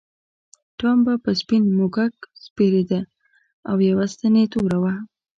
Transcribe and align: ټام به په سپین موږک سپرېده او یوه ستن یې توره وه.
ټام 0.79 0.97
به 1.05 1.13
په 1.23 1.31
سپین 1.39 1.63
موږک 1.77 2.13
سپرېده 2.43 3.01
او 3.69 3.75
یوه 3.89 4.05
ستن 4.13 4.33
یې 4.39 4.45
توره 4.53 4.77
وه. 4.83 4.93